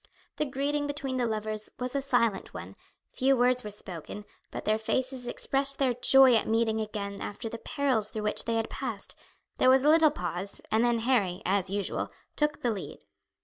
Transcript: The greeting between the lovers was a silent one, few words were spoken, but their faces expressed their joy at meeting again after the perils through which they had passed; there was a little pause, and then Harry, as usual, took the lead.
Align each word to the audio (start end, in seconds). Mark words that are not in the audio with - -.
The 0.37 0.45
greeting 0.45 0.87
between 0.87 1.17
the 1.17 1.27
lovers 1.27 1.69
was 1.77 1.95
a 1.95 2.01
silent 2.01 2.55
one, 2.55 2.75
few 3.11 3.37
words 3.37 3.63
were 3.63 3.69
spoken, 3.69 4.25
but 4.49 4.65
their 4.65 4.79
faces 4.79 5.27
expressed 5.27 5.77
their 5.77 5.93
joy 5.93 6.33
at 6.33 6.47
meeting 6.47 6.81
again 6.81 7.21
after 7.21 7.47
the 7.47 7.59
perils 7.59 8.09
through 8.09 8.23
which 8.23 8.45
they 8.45 8.55
had 8.55 8.67
passed; 8.71 9.13
there 9.59 9.69
was 9.69 9.83
a 9.85 9.89
little 9.89 10.09
pause, 10.09 10.59
and 10.71 10.83
then 10.83 10.97
Harry, 11.01 11.43
as 11.45 11.69
usual, 11.69 12.11
took 12.35 12.63
the 12.63 12.71
lead. 12.71 12.97